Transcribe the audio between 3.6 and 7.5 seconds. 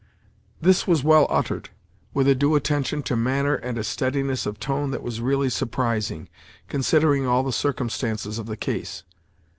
a steadiness of tone that was really surprising, considering all